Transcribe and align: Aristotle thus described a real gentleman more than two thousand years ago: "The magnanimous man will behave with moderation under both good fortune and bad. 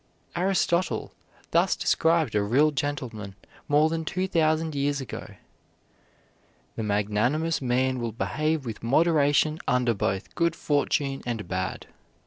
Aristotle 0.35 1.11
thus 1.51 1.75
described 1.75 2.33
a 2.33 2.41
real 2.41 2.71
gentleman 2.71 3.35
more 3.67 3.87
than 3.87 4.03
two 4.03 4.27
thousand 4.27 4.73
years 4.73 4.99
ago: 4.99 5.35
"The 6.75 6.81
magnanimous 6.81 7.61
man 7.61 7.99
will 7.99 8.11
behave 8.11 8.65
with 8.65 8.81
moderation 8.81 9.59
under 9.67 9.93
both 9.93 10.33
good 10.33 10.55
fortune 10.55 11.21
and 11.27 11.47
bad. 11.47 11.85